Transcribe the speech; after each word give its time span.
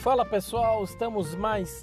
Fala 0.00 0.24
pessoal, 0.24 0.82
estamos 0.82 1.34
mais 1.34 1.82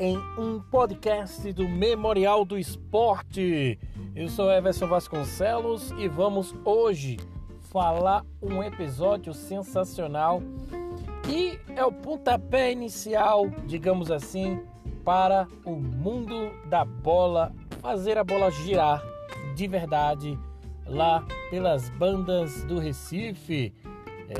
em 0.00 0.18
um 0.36 0.60
podcast 0.60 1.52
do 1.52 1.68
Memorial 1.68 2.44
do 2.44 2.58
Esporte. 2.58 3.78
Eu 4.16 4.28
sou 4.28 4.50
Everson 4.50 4.88
Vasconcelos 4.88 5.92
e 5.92 6.08
vamos 6.08 6.52
hoje 6.64 7.18
falar 7.70 8.24
um 8.42 8.64
episódio 8.64 9.32
sensacional 9.32 10.42
que 11.22 11.56
é 11.76 11.84
o 11.84 11.92
pontapé 11.92 12.72
inicial, 12.72 13.48
digamos 13.64 14.10
assim, 14.10 14.60
para 15.04 15.46
o 15.64 15.76
mundo 15.76 16.50
da 16.66 16.84
bola, 16.84 17.54
fazer 17.80 18.18
a 18.18 18.24
bola 18.24 18.50
girar 18.50 19.00
de 19.54 19.68
verdade 19.68 20.36
lá 20.84 21.24
pelas 21.48 21.88
bandas 21.90 22.64
do 22.64 22.80
Recife. 22.80 23.72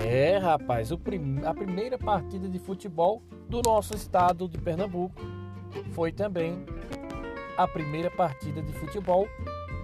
É, 0.00 0.38
rapaz, 0.38 0.90
prim 0.96 1.40
a 1.44 1.52
primeira 1.52 1.98
partida 1.98 2.48
de 2.48 2.58
futebol 2.58 3.22
do 3.48 3.60
nosso 3.62 3.94
estado 3.94 4.48
de 4.48 4.58
Pernambuco 4.58 5.20
foi 5.92 6.12
também 6.12 6.64
a 7.56 7.68
primeira 7.68 8.10
partida 8.10 8.62
de 8.62 8.72
futebol 8.72 9.28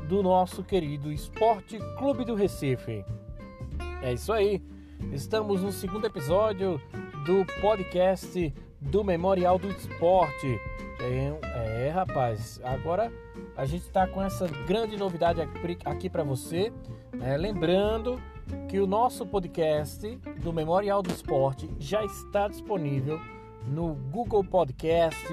do 0.09 0.23
nosso 0.23 0.63
querido 0.63 1.13
Esporte 1.13 1.79
Clube 1.99 2.25
do 2.25 2.35
Recife. 2.35 3.05
É 4.03 4.13
isso 4.13 4.33
aí. 4.33 4.63
Estamos 5.13 5.63
no 5.63 5.71
segundo 5.71 6.07
episódio 6.07 6.81
do 7.27 7.45
podcast 7.61 8.55
do 8.81 9.05
Memorial 9.05 9.59
do 9.59 9.69
Esporte. 9.69 10.59
É, 11.01 11.87
é 11.87 11.91
rapaz, 11.91 12.61
agora 12.65 13.13
a 13.57 13.67
gente 13.67 13.83
está 13.83 14.07
com 14.07 14.23
essa 14.23 14.49
grande 14.67 14.97
novidade 14.97 15.41
aqui, 15.85 16.09
para 16.09 16.23
você. 16.23 16.73
Né? 17.13 17.37
Lembrando 17.37 18.21
que 18.69 18.79
o 18.79 18.87
nosso 18.87 19.27
podcast 19.27 20.17
do 20.43 20.53
Memorial 20.53 21.03
do 21.03 21.11
Esporte 21.11 21.69
já 21.79 22.05
está 22.05 22.49
disponível 22.49 23.21
no 23.67 23.95
Google 24.11 24.45
Podcast, 24.45 25.27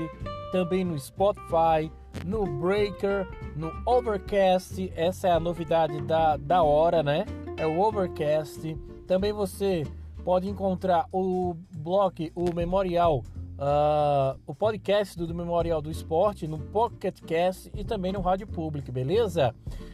também 0.52 0.84
no 0.84 0.98
Spotify, 0.98 1.92
no 2.26 2.46
Breaker, 2.46 3.28
no 3.56 3.72
Overcast. 3.86 4.92
Essa 4.96 5.28
é 5.28 5.32
a 5.32 5.40
novidade 5.40 6.02
da, 6.02 6.38
da 6.38 6.64
hora, 6.64 7.04
né? 7.04 7.26
É 7.58 7.66
o 7.66 7.80
Overcast. 7.80 8.76
Também 9.08 9.34
você 9.34 9.84
pode 10.24 10.50
encontrar 10.50 11.08
o 11.12 11.56
blog, 11.78 12.32
o 12.36 12.54
Memorial, 12.54 13.20
uh, 13.20 14.40
o 14.46 14.56
podcast 14.56 15.18
do, 15.18 15.28
do 15.28 15.36
Memorial 15.36 15.82
do 15.82 15.92
Esporte 15.92 16.48
no 16.48 16.58
Pocket 16.58 17.22
Cast 17.22 17.72
e 17.76 17.84
também 17.84 18.12
no 18.12 18.22
Rádio 18.22 18.48
Público, 18.48 18.92
beleza? 18.92 19.54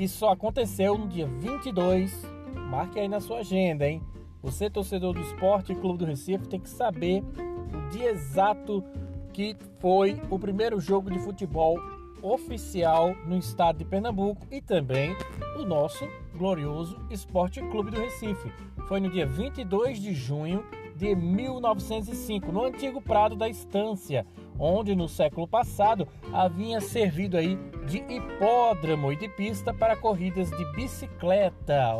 que 0.00 0.08
só 0.08 0.30
aconteceu 0.30 0.96
no 0.96 1.06
dia 1.06 1.26
22. 1.26 2.26
Marque 2.70 2.98
aí 2.98 3.06
na 3.06 3.20
sua 3.20 3.40
agenda, 3.40 3.86
hein? 3.86 4.02
Você, 4.42 4.70
torcedor 4.70 5.12
do 5.12 5.20
Esporte 5.20 5.74
Clube 5.74 5.98
do 5.98 6.06
Recife, 6.06 6.48
tem 6.48 6.58
que 6.58 6.70
saber 6.70 7.22
o 7.22 7.90
dia 7.90 8.08
exato 8.08 8.82
que 9.30 9.54
foi 9.78 10.18
o 10.30 10.38
primeiro 10.38 10.80
jogo 10.80 11.10
de 11.10 11.18
futebol 11.18 11.78
oficial 12.22 13.14
no 13.26 13.36
estado 13.36 13.76
de 13.76 13.84
Pernambuco 13.84 14.46
e 14.50 14.62
também 14.62 15.14
o 15.58 15.66
nosso 15.66 16.08
glorioso 16.34 16.98
Esporte 17.10 17.60
Clube 17.60 17.90
do 17.90 18.00
Recife. 18.00 18.50
Foi 18.88 19.00
no 19.00 19.10
dia 19.10 19.26
22 19.26 20.00
de 20.00 20.14
junho 20.14 20.64
de 20.96 21.14
1905, 21.14 22.50
no 22.50 22.64
antigo 22.64 23.02
Prado 23.02 23.36
da 23.36 23.50
Estância, 23.50 24.26
onde 24.60 24.94
no 24.94 25.08
século 25.08 25.48
passado 25.48 26.06
havia 26.32 26.80
servido 26.80 27.38
aí 27.38 27.58
de 27.86 27.98
hipódromo 27.98 29.10
e 29.10 29.16
de 29.16 29.28
pista 29.28 29.72
para 29.72 29.96
corridas 29.96 30.50
de 30.50 30.64
bicicleta. 30.72 31.96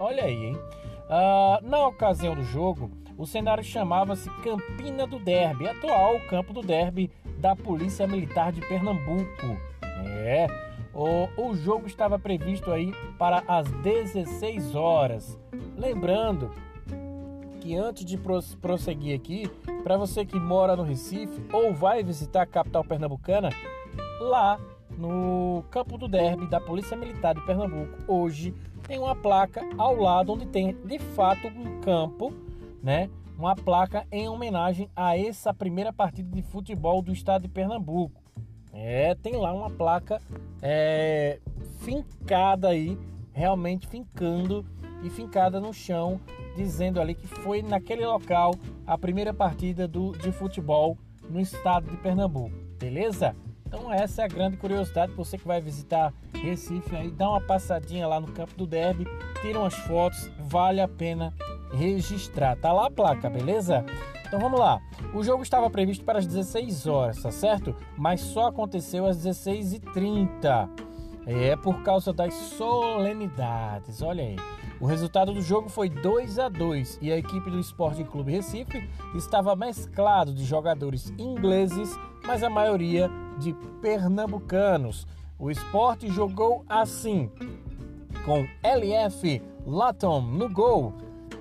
Olha 0.00 0.24
aí, 0.24 0.46
hein? 0.46 0.56
Uh, 1.06 1.66
na 1.66 1.86
ocasião 1.86 2.34
do 2.34 2.42
jogo, 2.44 2.90
o 3.16 3.26
cenário 3.26 3.62
chamava-se 3.62 4.28
Campina 4.42 5.06
do 5.06 5.18
Derby, 5.18 5.68
atual 5.68 6.18
campo 6.28 6.52
do 6.52 6.62
Derby 6.62 7.10
da 7.38 7.54
Polícia 7.54 8.06
Militar 8.06 8.52
de 8.52 8.60
Pernambuco. 8.60 9.56
É, 9.82 10.46
o, 10.92 11.28
o 11.36 11.54
jogo 11.54 11.86
estava 11.86 12.18
previsto 12.18 12.72
aí 12.72 12.92
para 13.18 13.42
as 13.46 13.70
16 13.82 14.74
horas. 14.74 15.38
Lembrando 15.76 16.50
que 17.60 17.76
antes 17.76 18.04
de 18.04 18.18
prosseguir 18.60 19.14
aqui, 19.14 19.50
para 19.82 19.96
você 19.96 20.24
que 20.24 20.38
mora 20.38 20.74
no 20.74 20.82
Recife 20.82 21.42
ou 21.52 21.72
vai 21.74 22.02
visitar 22.02 22.42
a 22.42 22.46
capital 22.46 22.82
pernambucana, 22.84 23.50
lá 24.20 24.58
no 24.96 25.64
campo 25.70 25.96
do 25.96 26.08
Derby 26.08 26.46
da 26.46 26.60
Polícia 26.60 26.96
Militar 26.96 27.34
de 27.34 27.44
Pernambuco, 27.46 27.98
hoje 28.08 28.54
tem 28.86 28.98
uma 28.98 29.14
placa 29.14 29.62
ao 29.78 29.96
lado 29.96 30.32
onde 30.32 30.46
tem 30.46 30.76
de 30.84 30.98
fato 30.98 31.46
um 31.48 31.80
campo 31.80 32.32
né, 32.82 33.10
uma 33.36 33.54
placa 33.54 34.06
em 34.10 34.28
homenagem 34.28 34.90
a 34.94 35.16
essa 35.16 35.52
primeira 35.54 35.92
partida 35.92 36.34
de 36.34 36.42
futebol 36.42 37.00
do 37.02 37.12
estado 37.12 37.42
de 37.42 37.48
Pernambuco. 37.48 38.20
É, 38.72 39.14
tem 39.14 39.36
lá 39.36 39.52
uma 39.52 39.70
placa 39.70 40.20
é, 40.62 41.40
fincada 41.80 42.68
aí, 42.68 42.98
realmente 43.32 43.86
fincando 43.86 44.64
e 45.02 45.10
fincada 45.10 45.60
no 45.60 45.72
chão, 45.72 46.20
dizendo 46.56 47.00
ali 47.00 47.14
que 47.14 47.26
foi 47.26 47.62
naquele 47.62 48.04
local 48.04 48.54
a 48.86 48.96
primeira 48.98 49.32
partida 49.32 49.86
do, 49.86 50.12
de 50.12 50.32
futebol 50.32 50.96
no 51.28 51.40
estado 51.40 51.90
de 51.90 51.96
Pernambuco. 51.96 52.54
Beleza? 52.78 53.34
Então 53.66 53.92
essa 53.92 54.22
é 54.22 54.24
a 54.24 54.28
grande 54.28 54.56
curiosidade, 54.56 55.12
você 55.12 55.38
que 55.38 55.46
vai 55.46 55.60
visitar 55.60 56.12
Recife 56.34 56.96
aí, 56.96 57.10
dá 57.10 57.28
uma 57.30 57.40
passadinha 57.40 58.06
lá 58.08 58.18
no 58.18 58.28
campo 58.32 58.54
do 58.56 58.66
Derby, 58.66 59.06
tira 59.40 59.60
umas 59.60 59.74
fotos, 59.74 60.30
vale 60.40 60.80
a 60.80 60.88
pena 60.88 61.32
registrar. 61.72 62.56
Tá 62.56 62.72
lá 62.72 62.86
a 62.86 62.90
placa, 62.90 63.30
beleza? 63.30 63.84
Então 64.26 64.40
vamos 64.40 64.58
lá. 64.58 64.80
O 65.14 65.22
jogo 65.22 65.42
estava 65.42 65.68
previsto 65.70 66.04
para 66.04 66.18
as 66.18 66.26
16 66.26 66.86
horas, 66.86 67.22
tá 67.22 67.30
certo? 67.30 67.74
Mas 67.96 68.20
só 68.20 68.46
aconteceu 68.46 69.06
às 69.06 69.18
16h30. 69.24 70.68
É 71.26 71.56
por 71.56 71.82
causa 71.82 72.12
das 72.12 72.34
solenidades. 72.34 74.02
Olha 74.02 74.24
aí. 74.24 74.36
O 74.80 74.86
resultado 74.86 75.34
do 75.34 75.42
jogo 75.42 75.68
foi 75.68 75.90
2 75.90 76.38
a 76.38 76.48
2 76.48 77.00
e 77.02 77.12
a 77.12 77.16
equipe 77.18 77.50
do 77.50 77.60
Esporte 77.60 78.02
Clube 78.02 78.32
Recife 78.32 78.88
estava 79.14 79.54
mesclado 79.54 80.32
de 80.32 80.42
jogadores 80.42 81.12
ingleses, 81.18 81.94
mas 82.26 82.42
a 82.42 82.48
maioria 82.48 83.10
de 83.38 83.52
pernambucanos. 83.82 85.06
O 85.38 85.50
esporte 85.50 86.08
jogou 86.08 86.64
assim, 86.66 87.30
com 88.24 88.46
LF 88.62 89.42
Latom 89.66 90.22
no 90.22 90.48
gol, 90.48 90.94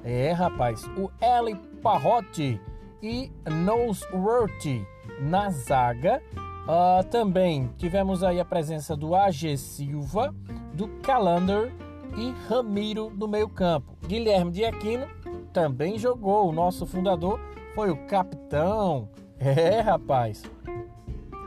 é, 0.04 0.34
rapaz, 0.34 0.84
o 0.98 1.10
Eli 1.22 1.56
Parrotti 1.82 2.60
e 3.02 3.32
Noseworthy 3.50 4.86
na 5.22 5.50
zaga. 5.50 6.22
Uh, 6.66 7.04
também 7.06 7.74
tivemos 7.78 8.22
aí 8.22 8.40
a 8.40 8.46
presença 8.46 8.98
do 8.98 9.16
AG 9.16 9.58
Silva, 9.58 10.36
do 10.74 10.88
Calander 11.02 11.74
e 12.18 12.32
Ramiro 12.48 13.10
no 13.10 13.28
meio-campo. 13.28 13.96
Guilherme 14.08 14.52
de 14.52 14.66
Aquino 14.66 15.08
também 15.54 15.98
jogou. 15.98 16.50
O 16.50 16.52
nosso 16.52 16.86
fundador 16.86 17.40
foi 17.76 17.92
o 17.92 18.08
capitão. 18.08 19.10
É, 19.40 19.80
rapaz. 19.80 20.44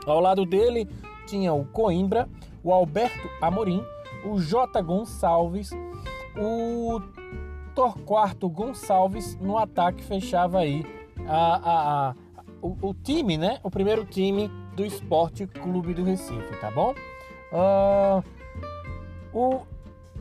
Ao 0.05 0.19
lado 0.19 0.45
dele 0.45 0.87
tinha 1.27 1.53
o 1.53 1.65
Coimbra, 1.65 2.27
o 2.63 2.73
Alberto 2.73 3.29
Amorim, 3.41 3.83
o 4.25 4.39
J. 4.39 4.81
Gonçalves, 4.81 5.71
o 6.37 6.99
Torquato 7.75 8.49
Gonçalves 8.49 9.35
no 9.39 9.57
ataque 9.57 10.03
fechava 10.03 10.59
aí 10.59 10.85
a, 11.27 11.55
a, 11.55 12.09
a 12.09 12.15
o, 12.61 12.89
o, 12.89 12.93
time, 12.93 13.37
né? 13.37 13.59
O 13.63 13.69
primeiro 13.69 14.05
time 14.05 14.49
do 14.75 14.85
Esporte 14.85 15.45
Clube 15.45 15.93
do 15.93 16.03
Recife, 16.03 16.55
tá 16.59 16.71
bom? 16.71 16.93
Uh, 17.51 18.23
o, 19.33 19.61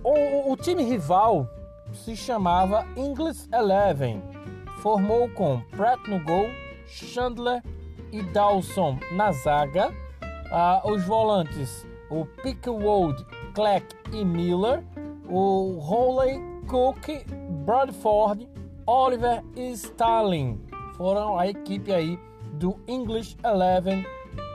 o, 0.04 0.52
o 0.52 0.56
time 0.56 0.82
rival 0.82 1.49
se 1.93 2.16
chamava 2.16 2.87
English 2.96 3.49
Eleven. 3.52 4.22
Formou 4.81 5.28
com 5.31 5.60
Pratt 5.76 6.00
no 6.08 6.22
gol, 6.25 6.46
Chandler 6.87 7.62
e 8.10 8.22
Dawson 8.22 8.99
na 9.12 9.32
zaga. 9.32 9.90
Uh, 10.50 10.90
os 10.90 11.04
volantes, 11.04 11.87
o 12.10 12.26
Pickwood, 12.43 13.25
Cleck 13.54 13.87
e 14.12 14.25
Miller. 14.25 14.82
O 15.28 15.78
Hawley, 15.81 16.40
Cook, 16.69 17.25
Bradford, 17.64 18.49
Oliver 18.87 19.43
e 19.56 19.70
Stalin 19.72 20.60
foram 20.96 21.38
a 21.38 21.46
equipe 21.46 21.93
aí 21.93 22.19
do 22.54 22.78
English 22.87 23.37
Eleven, 23.43 24.04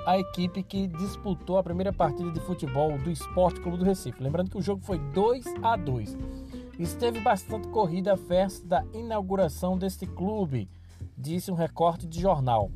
a 0.08 0.18
equipe 0.18 0.64
que 0.64 0.88
disputou 0.88 1.58
a 1.58 1.64
primeira 1.64 1.92
partida 1.92 2.32
de 2.32 2.40
futebol 2.40 2.98
do 2.98 3.12
Esporte 3.12 3.60
Clube 3.60 3.78
do 3.78 3.84
Recife. 3.84 4.24
Lembrando 4.24 4.50
que 4.50 4.58
o 4.58 4.62
jogo 4.62 4.82
foi 4.82 4.98
2 4.98 5.46
a 5.62 5.76
2. 5.76 6.18
Esteve 6.80 7.20
bastante 7.20 7.68
corrida 7.68 8.14
a 8.14 8.18
festa 8.18 8.66
da 8.66 8.86
inauguração 8.94 9.78
deste 9.78 10.08
clube, 10.08 10.70
disse 11.18 11.52
um 11.52 11.56
recorte 11.56 12.08
de 12.08 12.22
jornal, 12.22 12.72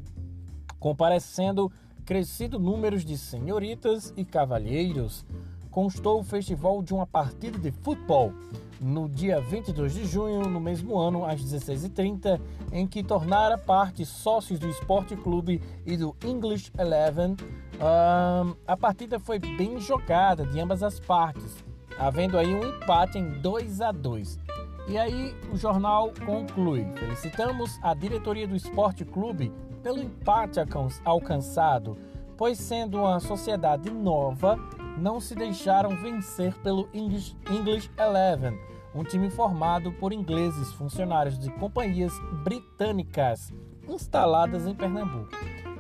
comparecendo 0.78 1.72
crescido 2.04 2.60
números 2.60 3.06
de 3.06 3.18
senhoritas 3.18 4.14
e 4.18 4.26
cavalheiros. 4.26 5.26
Constou 5.70 6.20
o 6.20 6.26
festival 6.26 6.84
de 6.84 6.94
uma 6.94 7.08
partida 7.08 7.58
de 7.58 7.72
futebol 7.72 8.34
no 8.82 9.08
dia 9.08 9.40
22 9.40 9.94
de 9.94 10.06
junho, 10.06 10.42
no 10.50 10.60
mesmo 10.60 10.98
ano, 10.98 11.24
às 11.24 11.40
16h30, 11.40 12.42
em 12.72 12.88
que 12.88 13.04
tornara 13.04 13.56
parte 13.56 14.04
sócios 14.04 14.58
do 14.58 14.68
Esporte 14.68 15.16
Clube 15.16 15.62
e 15.86 15.96
do 15.96 16.16
English 16.26 16.72
Eleven. 16.78 17.38
Um, 17.76 18.56
a 18.66 18.76
partida 18.76 19.20
foi 19.20 19.38
bem 19.38 19.80
jogada 19.80 20.46
de 20.46 20.60
ambas 20.60 20.82
as 20.82 21.00
partes, 21.00 21.64
havendo 22.00 22.38
aí 22.38 22.54
um 22.54 22.68
empate 22.68 23.20
em 23.20 23.30
2 23.40 23.82
a 23.82 23.92
2. 23.92 24.40
E 24.88 24.98
aí 24.98 25.36
o 25.54 25.58
jornal 25.58 26.12
conclui: 26.26 26.86
felicitamos 26.96 27.80
a 27.84 27.94
diretoria 27.94 28.48
do 28.48 28.56
Esporte 28.56 29.06
Clube 29.06 29.52
pelo 29.84 30.00
empate 30.00 30.60
alcançado, 31.06 31.98
pois 32.36 32.58
sendo 32.58 32.98
uma 33.00 33.20
sociedade 33.20 33.92
nova, 33.92 34.58
não 35.02 35.20
se 35.20 35.34
deixaram 35.34 35.90
vencer 35.90 36.54
pelo 36.60 36.88
English, 36.94 37.36
English 37.50 37.90
Eleven, 37.98 38.58
um 38.94 39.04
time 39.04 39.30
formado 39.32 39.92
por 39.94 40.14
ingleses 40.14 40.72
funcionários 40.74 41.40
de 41.40 41.50
companhias 41.54 42.14
britânicas 42.44 43.52
instaladas 43.88 44.68
em 44.68 44.76
Pernambuco. 44.76 45.32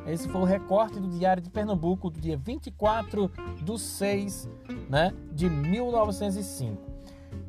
Esse 0.07 0.27
foi 0.27 0.41
o 0.41 0.45
recorte 0.45 0.99
do 0.99 1.07
Diário 1.07 1.43
de 1.43 1.51
Pernambuco 1.51 2.09
do 2.09 2.19
dia 2.19 2.35
24 2.35 3.31
de 3.61 3.79
6 3.79 4.49
né, 4.89 5.13
de 5.31 5.47
1905. 5.47 6.89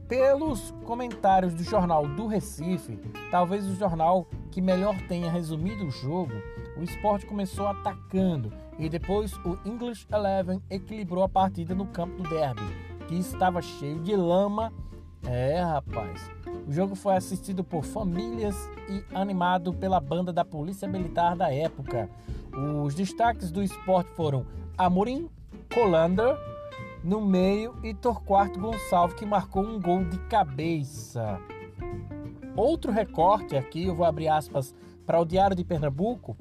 Pelos 0.06 0.74
comentários 0.84 1.54
do 1.54 1.64
jornal 1.64 2.06
do 2.06 2.26
Recife, 2.26 2.98
talvez 3.30 3.66
o 3.66 3.74
jornal 3.74 4.26
que 4.50 4.60
melhor 4.60 4.94
tenha 5.08 5.30
resumido 5.30 5.86
o 5.86 5.90
jogo, 5.90 6.34
o 6.76 6.82
esporte 6.82 7.26
começou 7.26 7.66
atacando 7.66 8.52
e 8.78 8.88
depois 8.88 9.32
o 9.44 9.58
English 9.64 10.06
Eleven 10.12 10.62
equilibrou 10.70 11.24
a 11.24 11.28
partida 11.28 11.74
no 11.74 11.86
campo 11.86 12.22
do 12.22 12.28
derby, 12.28 12.62
que 13.06 13.14
estava 13.14 13.60
cheio 13.60 14.00
de 14.00 14.16
lama 14.16 14.72
é, 15.26 15.60
rapaz. 15.60 16.30
O 16.66 16.72
jogo 16.72 16.94
foi 16.94 17.16
assistido 17.16 17.62
por 17.62 17.84
famílias 17.84 18.56
e 18.88 19.04
animado 19.14 19.72
pela 19.72 20.00
banda 20.00 20.32
da 20.32 20.44
Polícia 20.44 20.88
Militar 20.88 21.36
da 21.36 21.52
época. 21.52 22.10
Os 22.84 22.94
destaques 22.94 23.50
do 23.50 23.62
esporte 23.62 24.10
foram 24.16 24.44
Amorim 24.76 25.28
Colander 25.72 26.36
no 27.04 27.20
meio 27.20 27.74
e 27.82 27.94
Torquato 27.94 28.58
Gonçalves 28.58 29.16
que 29.16 29.24
marcou 29.24 29.64
um 29.64 29.80
gol 29.80 30.04
de 30.04 30.18
cabeça. 30.26 31.38
Outro 32.56 32.92
recorte 32.92 33.56
aqui, 33.56 33.86
eu 33.86 33.94
vou 33.94 34.04
abrir 34.04 34.28
aspas 34.28 34.74
para 35.06 35.20
o 35.20 35.24
Diário 35.24 35.56
de 35.56 35.64
Pernambuco, 35.64 36.36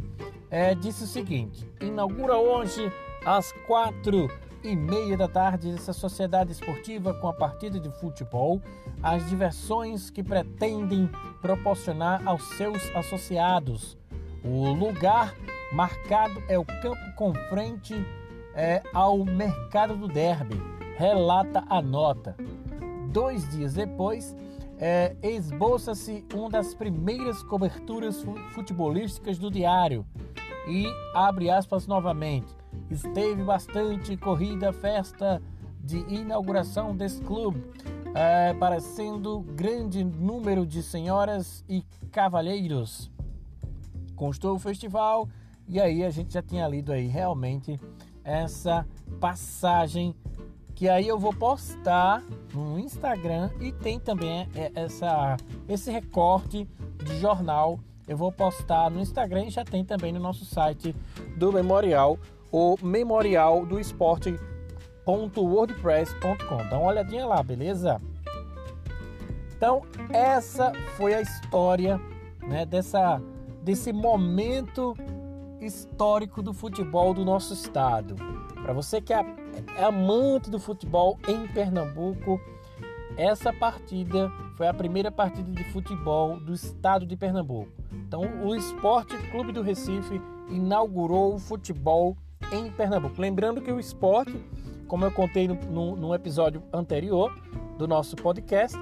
é, 0.50 0.76
disse 0.76 1.04
o 1.04 1.08
seguinte: 1.08 1.68
inaugura 1.80 2.38
hoje 2.38 2.92
às 3.26 3.52
quatro 3.68 4.30
e 4.64 4.76
meia 4.76 5.18
da 5.18 5.28
tarde 5.28 5.72
essa 5.72 5.94
sociedade 5.94 6.52
esportiva 6.52 7.14
com 7.16 7.28
a 7.28 7.34
partida 7.34 7.80
de 7.80 7.90
futebol, 8.00 8.62
as 9.02 9.28
diversões 9.28 10.10
que 10.10 10.24
pretendem 10.24 11.10
proporcionar 11.42 12.22
aos 12.28 12.44
seus 12.56 12.84
associados. 12.96 13.98
O 14.44 14.72
lugar 14.74 15.36
marcado 15.72 16.42
é 16.48 16.58
o 16.58 16.66
campo 16.66 17.16
com 17.16 17.34
frente 17.50 17.96
é, 18.54 18.82
ao 18.94 19.24
mercado 19.24 19.96
do 19.96 20.08
Derby, 20.08 20.62
relata 20.98 21.64
a 21.70 21.82
nota. 21.82 22.36
Dois 23.10 23.50
dias 23.50 23.74
depois, 23.74 24.36
é, 24.82 25.16
esboça-se 25.22 26.26
uma 26.34 26.50
das 26.50 26.74
primeiras 26.74 27.42
coberturas 27.44 28.26
futebolísticas 28.50 29.38
do 29.38 29.50
diário 29.50 30.06
e 30.68 30.86
abre 31.14 31.50
aspas 31.50 31.88
novamente 31.88 32.54
esteve 32.90 33.44
bastante 33.44 34.18
corrida 34.18 34.74
festa 34.74 35.42
de 35.84 35.98
inauguração 36.14 36.96
desse 36.96 37.22
clube, 37.22 37.64
é, 38.14 38.54
parecendo 38.54 39.42
grande 39.56 40.04
número 40.04 40.66
de 40.66 40.84
senhoras 40.84 41.64
e 41.68 41.84
cavalheiros. 42.12 43.12
Constou 44.16 44.56
o 44.56 44.60
festival 44.60 45.28
e 45.68 45.80
aí 45.80 46.04
a 46.04 46.10
gente 46.10 46.34
já 46.34 46.42
tinha 46.42 46.68
lido 46.68 46.92
aí 46.92 47.08
realmente 47.08 47.80
essa 48.24 48.86
passagem 49.20 50.16
que 50.82 50.90
aí 50.90 51.08
eu 51.08 51.18
vou 51.20 51.32
postar 51.32 52.24
no 52.56 52.80
Instagram 52.80 53.52
e 53.60 53.72
tem 53.72 54.00
também 54.00 54.50
é, 54.56 54.72
essa, 54.74 55.38
esse 55.70 55.92
recorte 55.92 56.68
de 56.98 57.20
jornal. 57.20 57.80
Eu 58.08 58.18
vou 58.18 58.32
postar 58.32 58.90
no 58.90 59.00
Instagram 59.00 59.46
e 59.46 59.52
já 59.52 59.64
tem 59.64 59.86
também 59.86 60.12
no 60.12 60.20
nosso 60.20 60.44
site 60.44 60.96
do 61.38 61.54
Memorial 61.54 62.18
o 62.52 62.76
memorial 62.82 63.64
do 63.64 63.80
esporte.wordpress.com. 63.80 66.58
Dá 66.68 66.80
uma 66.80 66.88
olhadinha 66.88 67.28
lá, 67.28 67.44
beleza? 67.44 68.02
Então, 69.56 69.84
essa 70.10 70.74
foi 70.98 71.14
a 71.14 71.22
história 71.22 72.02
né, 72.42 72.66
dessa, 72.66 73.22
desse 73.62 73.94
momento 73.94 74.98
histórico 75.60 76.42
do 76.42 76.56
futebol 76.56 77.14
do 77.14 77.24
nosso 77.24 77.54
estado. 77.54 78.16
Para 78.64 78.74
você 78.74 79.00
que 79.00 79.14
é, 79.14 79.24
é 79.78 79.84
amante 79.84 80.50
do 80.50 80.60
futebol 80.60 81.18
em 81.28 81.48
Pernambuco, 81.48 82.40
essa 83.18 83.52
partida 83.52 84.32
foi 84.56 84.68
a 84.68 84.74
primeira 84.74 85.12
partida 85.12 85.52
de 85.52 85.64
futebol 85.66 86.40
do 86.40 86.54
estado 86.54 87.06
de 87.06 87.16
Pernambuco. 87.18 87.72
Então, 87.92 88.22
o 88.44 88.56
Esporte 88.56 89.18
Clube 89.30 89.52
do 89.52 89.62
Recife 89.62 90.22
inaugurou 90.50 91.36
o 91.36 91.40
futebol 91.40 92.16
em 92.52 92.72
Pernambuco. 92.72 93.20
Lembrando 93.20 93.62
que 93.62 93.72
o 93.72 93.80
esporte, 93.80 94.34
como 94.88 95.06
eu 95.06 95.12
contei 95.12 95.48
no, 95.48 95.56
no, 95.56 95.96
no 95.96 96.16
episódio 96.16 96.64
anterior 96.74 97.34
do 97.78 97.88
nosso 97.88 98.16
podcast, 98.16 98.78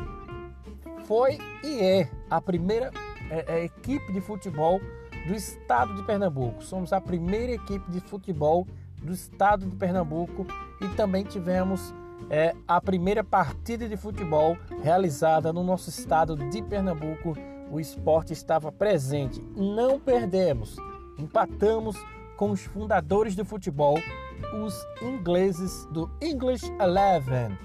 foi 1.06 1.38
e 1.64 1.80
é 1.80 2.10
a 2.30 2.40
primeira 2.40 2.92
é, 3.32 3.46
é, 3.48 3.64
equipe 3.66 4.12
de 4.14 4.22
futebol 4.22 4.80
do 5.28 5.34
estado 5.34 5.96
de 5.96 6.04
Pernambuco. 6.04 6.64
Somos 6.64 6.94
a 6.94 7.02
primeira 7.02 7.54
equipe 7.54 7.92
de 7.92 8.00
futebol 8.00 8.68
do 9.02 9.14
estado 9.14 9.66
de 9.66 9.76
Pernambuco 9.76 10.46
e 10.82 10.88
também 10.90 11.24
tivemos 11.24 11.94
é, 12.30 12.56
a 12.68 12.80
primeira 12.80 13.24
partida 13.24 13.88
de 13.88 13.98
futebol 13.98 14.58
realizada 14.82 15.52
no 15.54 15.64
nosso 15.64 15.90
estado 15.90 16.36
de 16.36 16.62
Pernambuco. 16.62 17.36
O 17.72 17.80
esporte 17.80 18.34
estava 18.34 18.72
presente. 18.72 19.42
Não 19.56 20.00
perdemos, 20.00 20.76
empatamos 21.18 21.96
com 22.36 22.52
os 22.52 22.64
fundadores 22.64 23.36
do 23.36 23.46
futebol, 23.46 24.00
os 24.64 24.76
ingleses 25.02 25.86
do 25.92 26.10
English 26.22 26.66
Eleven. 26.80 27.58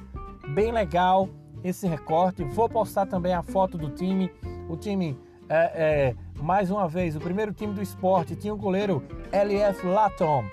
Bem 0.52 0.72
legal 0.72 1.28
esse 1.62 1.86
recorte. 1.86 2.44
Vou 2.44 2.68
postar 2.68 3.06
também 3.06 3.32
a 3.32 3.42
foto 3.42 3.78
do 3.78 3.88
time. 3.90 4.30
O 4.68 4.76
time, 4.76 5.18
é, 5.48 5.56
é, 5.56 6.16
mais 6.42 6.70
uma 6.70 6.88
vez, 6.88 7.16
o 7.16 7.20
primeiro 7.20 7.52
time 7.52 7.72
do 7.72 7.80
esporte 7.80 8.36
tinha 8.36 8.52
o 8.52 8.56
goleiro 8.56 9.02
LF 9.32 9.86
Latom, 9.86 10.44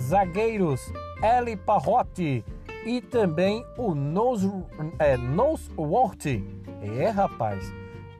zagueiros 0.00 0.92
Eli 1.22 1.56
Parrotti 1.56 2.44
e 2.86 3.00
também 3.00 3.64
o 3.76 3.94
Nose, 3.94 4.50
é, 4.98 5.16
Noseworthy. 5.16 6.44
É, 6.82 7.08
rapaz. 7.08 7.72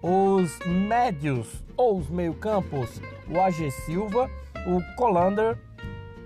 Os 0.03 0.59
médios 0.67 1.65
ou 1.77 1.99
os 1.99 2.09
meio-campos, 2.09 3.01
o 3.29 3.41
AG 3.41 3.71
Silva 3.71 4.31
o 4.67 4.83
Colander 4.95 5.59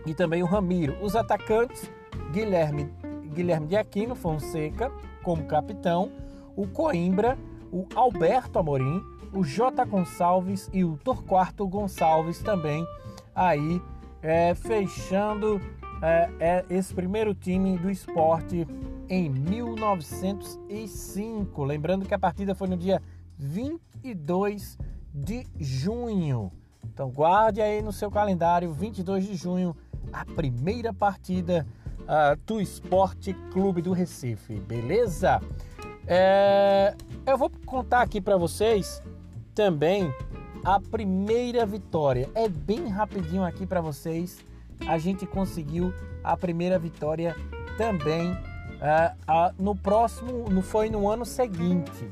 e 0.07 0.15
também 0.15 0.43
o 0.43 0.47
Ramiro. 0.47 0.97
Os 1.01 1.15
atacantes, 1.17 1.91
Guilherme, 2.33 2.91
Guilherme 3.33 3.67
de 3.67 3.77
Aquino 3.77 4.15
Fonseca 4.15 4.91
como 5.23 5.45
capitão, 5.47 6.11
o 6.57 6.67
Coimbra, 6.67 7.39
o 7.73 7.87
Alberto 7.95 8.59
Amorim, 8.59 9.03
o 9.33 9.43
J. 9.43 9.85
Gonçalves 9.85 10.69
e 10.73 10.85
o 10.85 10.97
Torquato 11.03 11.67
Gonçalves 11.67 12.41
também 12.41 12.87
aí 13.35 13.81
é, 14.25 14.53
fechando 14.55 15.61
é, 16.03 16.31
é, 16.41 16.65
esse 16.71 16.95
primeiro 16.95 17.35
time 17.35 17.77
do 17.79 17.91
esporte 17.91 18.67
em 19.09 19.29
1905. 19.29 21.63
Lembrando 21.63 22.09
que 22.09 22.15
a 22.15 22.19
partida 22.19 22.55
foi 22.55 22.69
no 22.69 22.77
dia 22.77 23.03
22 23.39 24.79
de 25.13 25.47
junho. 25.61 26.51
Então 26.83 27.11
guarde 27.11 27.61
aí 27.61 27.83
no 27.83 27.93
seu 27.93 28.11
calendário, 28.11 28.73
22 28.73 29.27
de 29.27 29.37
junho, 29.37 29.77
a 30.13 30.25
primeira 30.25 30.93
partida 30.93 31.65
uh, 32.01 32.37
do 32.47 32.61
Esporte 32.61 33.33
Clube 33.53 33.81
do 33.83 33.93
Recife, 33.93 34.61
beleza? 34.61 35.41
É, 36.07 36.95
eu 37.27 37.37
vou 37.37 37.51
contar 37.67 38.03
aqui 38.03 38.21
para 38.21 38.37
vocês 38.37 39.03
também 39.55 40.13
a 40.65 40.81
primeira 40.81 41.67
vitória. 41.67 42.31
É 42.35 42.49
bem 42.49 42.89
rapidinho 42.89 43.45
aqui 43.45 43.67
para 43.67 43.81
vocês. 43.81 44.39
A 44.89 44.97
gente 44.97 45.27
conseguiu 45.27 45.93
a 46.23 46.37
primeira 46.37 46.79
vitória 46.79 47.37
também 47.77 48.33
uh, 48.33 48.35
uh, 49.31 49.63
no 49.63 49.77
próximo, 49.77 50.49
não 50.49 50.63
foi 50.63 50.89
no 50.89 51.09
ano 51.09 51.27
seguinte. 51.27 52.09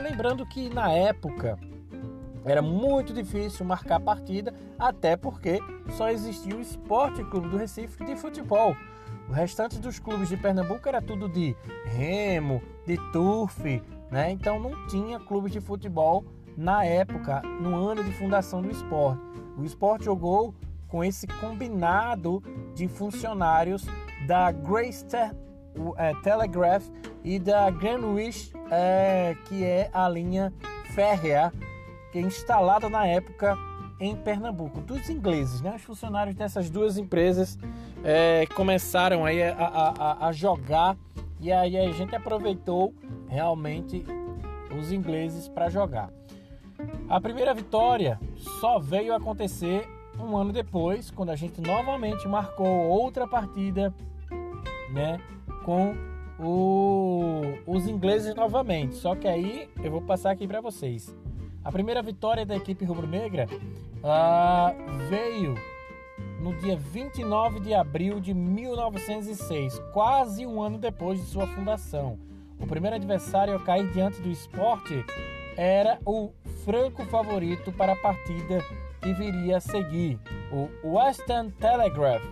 Lembrando 0.00 0.46
que 0.46 0.72
na 0.72 0.92
época 0.92 1.58
era 2.44 2.62
muito 2.62 3.12
difícil 3.12 3.66
marcar 3.66 4.00
partida, 4.00 4.54
até 4.78 5.16
porque 5.16 5.58
só 5.90 6.08
existia 6.08 6.56
o 6.56 6.60
Esporte 6.60 7.22
Clube 7.24 7.48
do 7.48 7.56
Recife 7.56 8.04
de 8.04 8.16
futebol. 8.16 8.74
O 9.28 9.32
restante 9.32 9.78
dos 9.78 9.98
clubes 9.98 10.28
de 10.28 10.36
Pernambuco 10.36 10.88
era 10.88 11.02
tudo 11.02 11.28
de 11.28 11.54
remo, 11.84 12.62
de 12.86 12.96
turf, 13.12 13.82
né? 14.10 14.30
Então 14.30 14.58
não 14.58 14.86
tinha 14.86 15.20
clubes 15.20 15.52
de 15.52 15.60
futebol 15.60 16.24
na 16.60 16.84
época, 16.84 17.40
no 17.58 17.74
ano 17.74 18.04
de 18.04 18.12
fundação 18.12 18.60
do 18.60 18.70
esporte. 18.70 19.22
O 19.56 19.64
esporte 19.64 20.04
jogou 20.04 20.54
com 20.88 21.02
esse 21.02 21.26
combinado 21.26 22.42
de 22.74 22.86
funcionários 22.86 23.86
da 24.26 24.52
Grace 24.52 25.06
é, 25.96 26.14
Telegraph 26.22 26.86
e 27.24 27.38
da 27.38 27.70
Greenwich, 27.70 28.52
é, 28.70 29.34
que 29.46 29.64
é 29.64 29.88
a 29.90 30.06
linha 30.06 30.52
férrea 30.94 31.50
que 32.12 32.18
é 32.18 32.20
instalada 32.20 32.90
na 32.90 33.06
época 33.06 33.56
em 33.98 34.14
Pernambuco, 34.14 34.80
dos 34.80 35.08
ingleses, 35.08 35.62
né? 35.62 35.74
Os 35.76 35.82
funcionários 35.82 36.34
dessas 36.34 36.68
duas 36.68 36.98
empresas 36.98 37.58
é, 38.04 38.46
começaram 38.54 39.24
aí 39.24 39.42
a, 39.42 39.54
a, 39.54 40.26
a, 40.26 40.32
jogar 40.32 40.96
e 41.38 41.50
aí 41.52 41.76
a 41.76 41.90
gente 41.92 42.14
aproveitou 42.14 42.92
realmente 43.28 44.04
os 44.78 44.92
ingleses 44.92 45.48
para 45.48 45.70
jogar. 45.70 46.10
A 47.10 47.20
primeira 47.20 47.52
vitória 47.52 48.20
só 48.36 48.78
veio 48.78 49.12
acontecer 49.12 49.84
um 50.16 50.36
ano 50.36 50.52
depois, 50.52 51.10
quando 51.10 51.30
a 51.30 51.34
gente 51.34 51.60
novamente 51.60 52.28
marcou 52.28 52.68
outra 52.68 53.26
partida, 53.26 53.92
né, 54.92 55.18
com 55.64 55.96
o, 56.38 57.42
os 57.66 57.88
ingleses 57.88 58.32
novamente. 58.36 58.94
Só 58.94 59.16
que 59.16 59.26
aí 59.26 59.68
eu 59.82 59.90
vou 59.90 60.02
passar 60.02 60.30
aqui 60.30 60.46
para 60.46 60.60
vocês. 60.60 61.12
A 61.64 61.72
primeira 61.72 62.00
vitória 62.00 62.46
da 62.46 62.54
equipe 62.54 62.84
rubro-negra 62.84 63.48
uh, 64.04 65.08
veio 65.08 65.56
no 66.40 66.54
dia 66.54 66.76
29 66.76 67.58
de 67.58 67.74
abril 67.74 68.20
de 68.20 68.32
1906, 68.32 69.80
quase 69.92 70.46
um 70.46 70.62
ano 70.62 70.78
depois 70.78 71.18
de 71.18 71.26
sua 71.26 71.48
fundação. 71.48 72.20
O 72.60 72.68
primeiro 72.68 72.94
adversário 72.94 73.56
a 73.56 73.58
cair 73.58 73.90
diante 73.90 74.22
do 74.22 74.28
esporte 74.30 75.04
era 75.60 75.98
o 76.06 76.32
franco 76.64 77.04
favorito 77.04 77.70
para 77.70 77.92
a 77.92 77.96
partida 77.96 78.64
que 79.02 79.12
viria 79.12 79.58
a 79.58 79.60
seguir, 79.60 80.18
o 80.50 80.94
Western 80.96 81.50
Telegraph, 81.50 82.24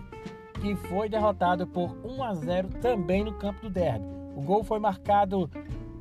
que 0.59 0.75
foi 0.75 1.07
derrotado 1.07 1.67
por 1.67 1.95
1 2.03 2.23
a 2.23 2.33
0 2.33 2.69
também 2.81 3.23
no 3.23 3.31
campo 3.35 3.61
do 3.61 3.69
derby. 3.69 4.03
O 4.35 4.41
gol 4.41 4.63
foi 4.63 4.79
marcado 4.79 5.47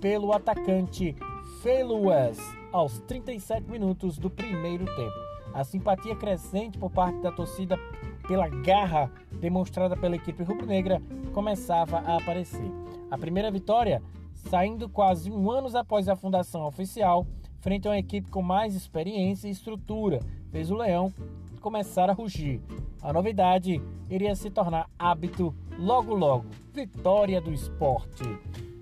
pelo 0.01 0.33
atacante 0.33 1.15
Feluas 1.63 2.39
aos 2.73 2.99
37 3.01 3.71
minutos 3.71 4.17
do 4.17 4.31
primeiro 4.31 4.87
tempo. 4.87 5.29
A 5.53 5.63
simpatia 5.65 6.17
crescente 6.17 6.79
por 6.79 6.91
parte 6.91 7.21
da 7.21 7.31
torcida 7.31 7.79
pela 8.27 8.49
garra 8.49 9.13
demonstrada 9.33 9.95
pela 9.95 10.17
equipe 10.17 10.43
rubro-negra 10.43 11.03
começava 11.35 11.99
a 11.99 12.17
aparecer. 12.17 12.73
A 13.11 13.19
primeira 13.19 13.51
vitória, 13.51 14.03
saindo 14.49 14.89
quase 14.89 15.31
um 15.31 15.51
ano 15.51 15.77
após 15.77 16.09
a 16.09 16.17
fundação 16.17 16.67
oficial, 16.67 17.27
frente 17.61 17.87
a 17.87 17.91
uma 17.91 17.99
equipe 17.99 18.31
com 18.31 18.43
mais 18.43 18.75
experiência 18.75 19.49
e 19.49 19.51
estrutura, 19.51 20.21
fez 20.51 20.71
o 20.71 20.77
Leão 20.77 21.13
começar 21.61 22.09
a 22.09 22.13
rugir. 22.13 22.61
A 23.03 23.13
novidade 23.13 23.83
iria 24.09 24.35
se 24.35 24.51
tornar 24.51 24.89
hábito 24.99 25.55
logo 25.79 26.15
logo. 26.15 26.47
Vitória 26.73 27.41
do 27.41 27.53
esporte. 27.53 28.23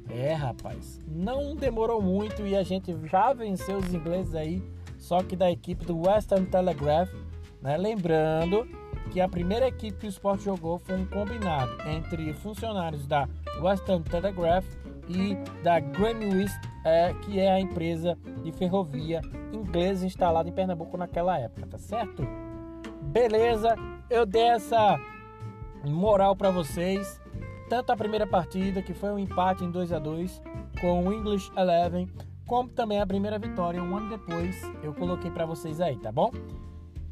É, 0.08 0.32
rapaz, 0.32 1.00
não 1.06 1.56
demorou 1.56 2.00
muito 2.00 2.46
e 2.46 2.54
a 2.54 2.62
gente 2.62 2.96
já 3.06 3.32
venceu 3.32 3.78
os 3.78 3.92
ingleses 3.92 4.34
aí, 4.34 4.62
só 4.98 5.22
que 5.22 5.34
da 5.34 5.50
equipe 5.50 5.84
do 5.84 6.06
Western 6.06 6.46
Telegraph, 6.46 7.10
né? 7.60 7.76
Lembrando 7.76 8.66
que 9.10 9.20
a 9.20 9.28
primeira 9.28 9.66
equipe 9.66 9.98
que 9.98 10.06
o 10.06 10.08
esporte 10.08 10.44
jogou 10.44 10.78
foi 10.78 10.96
um 10.96 11.06
combinado 11.06 11.72
entre 11.88 12.32
funcionários 12.34 13.06
da 13.06 13.28
Western 13.60 14.02
Telegraph 14.04 14.66
e 15.08 15.36
da 15.62 15.80
Greenwich, 15.80 16.52
é, 16.84 17.14
que 17.22 17.38
é 17.38 17.52
a 17.52 17.60
empresa 17.60 18.16
de 18.42 18.52
ferrovia 18.52 19.20
inglesa 19.52 20.06
instalada 20.06 20.48
em 20.48 20.52
Pernambuco 20.52 20.96
naquela 20.96 21.38
época, 21.38 21.66
tá 21.66 21.78
certo? 21.78 22.22
Beleza, 23.02 23.76
eu 24.10 24.26
dei 24.26 24.48
essa 24.48 24.98
moral 25.84 26.34
para 26.34 26.50
vocês 26.50 27.20
tanto 27.68 27.90
a 27.90 27.96
primeira 27.96 28.26
partida, 28.26 28.80
que 28.80 28.94
foi 28.94 29.10
um 29.10 29.18
empate 29.18 29.64
em 29.64 29.70
2 29.70 29.92
a 29.92 29.98
2 29.98 30.42
com 30.80 31.04
o 31.04 31.12
English 31.12 31.50
Eleven, 31.56 32.08
como 32.46 32.68
também 32.68 33.00
a 33.00 33.06
primeira 33.06 33.38
vitória 33.38 33.82
um 33.82 33.96
ano 33.96 34.08
depois, 34.08 34.62
eu 34.82 34.94
coloquei 34.94 35.30
para 35.30 35.44
vocês 35.44 35.80
aí, 35.80 35.96
tá 35.96 36.12
bom? 36.12 36.30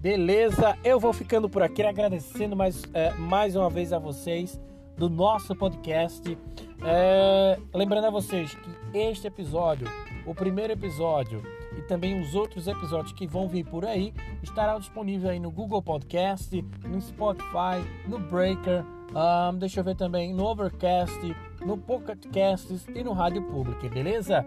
Beleza, 0.01 0.79
eu 0.85 1.01
vou 1.01 1.13
ficando 1.13 1.49
por 1.49 1.63
aqui 1.63 1.83
agradecendo 1.83 2.55
mais, 2.55 2.83
é, 2.93 3.11
mais 3.15 3.57
uma 3.57 3.69
vez 3.69 3.93
a 3.93 3.99
vocês 3.99 4.61
do 4.97 5.09
nosso 5.09 5.55
podcast. 5.55 6.39
É, 6.85 7.59
lembrando 7.73 8.07
a 8.07 8.11
vocês 8.11 8.55
que 8.55 8.99
este 8.99 9.27
episódio, 9.27 9.87
o 10.27 10.35
primeiro 10.35 10.73
episódio 10.73 11.43
e 11.77 11.83
também 11.83 12.21
os 12.21 12.35
outros 12.35 12.69
episódios 12.69 13.13
que 13.13 13.27
vão 13.27 13.49
vir 13.49 13.65
por 13.65 13.85
aí, 13.85 14.13
estarão 14.43 14.79
disponíveis 14.79 15.33
aí 15.33 15.41
no 15.41 15.51
Google 15.51 15.83
Podcast, 15.83 16.63
no 16.85 17.01
Spotify, 17.01 17.83
no 18.07 18.19
Breaker, 18.19 18.85
um, 19.15 19.57
deixa 19.57 19.79
eu 19.79 19.85
ver 19.85 19.95
também 19.95 20.35
no 20.35 20.45
Overcast, 20.45 21.37
no 21.65 21.79
Pocket 21.79 22.27
Casts 22.33 22.85
e 22.93 23.05
no 23.05 23.13
Rádio 23.13 23.43
Pública, 23.43 23.89
beleza? 23.89 24.45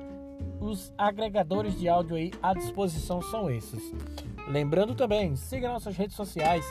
Os 0.59 0.93
agregadores 0.97 1.79
de 1.79 1.87
áudio 1.87 2.17
aí 2.17 2.31
à 2.43 2.53
disposição 2.53 3.21
são 3.21 3.49
esses. 3.49 3.93
Lembrando 4.49 4.93
também, 4.93 5.35
siga 5.35 5.71
nossas 5.71 5.95
redes 5.95 6.15
sociais: 6.17 6.65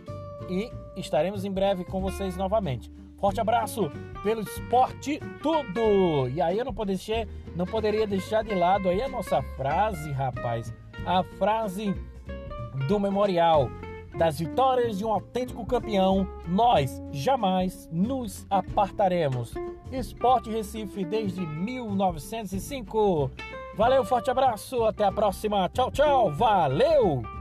e 0.48 0.70
estaremos 0.96 1.44
em 1.44 1.50
breve 1.50 1.84
com 1.84 2.00
vocês 2.00 2.36
novamente. 2.36 2.92
Forte 3.18 3.40
abraço 3.40 3.90
pelo 4.22 4.40
esporte 4.40 5.20
tudo! 5.42 6.28
E 6.28 6.40
aí 6.40 6.58
eu 6.58 6.64
não, 6.64 6.72
deixar, 6.86 7.26
não 7.54 7.66
poderia 7.66 8.06
deixar 8.06 8.44
de 8.44 8.54
lado 8.54 8.88
aí 8.88 9.02
a 9.02 9.08
nossa 9.08 9.42
frase, 9.56 10.12
rapaz. 10.12 10.72
A 11.04 11.22
frase 11.22 11.94
do 12.88 13.00
memorial 13.00 13.68
das 14.16 14.38
vitórias 14.38 14.98
de 14.98 15.04
um 15.04 15.12
autêntico 15.12 15.64
campeão, 15.64 16.26
nós 16.46 17.02
jamais 17.12 17.88
nos 17.92 18.46
apartaremos. 18.50 19.54
Esporte 19.90 20.50
Recife 20.50 21.04
desde 21.04 21.40
1905. 21.40 23.30
Valeu, 23.76 24.04
forte 24.04 24.30
abraço, 24.30 24.84
até 24.84 25.04
a 25.04 25.12
próxima. 25.12 25.68
Tchau, 25.68 25.90
tchau. 25.90 26.32
Valeu! 26.32 27.39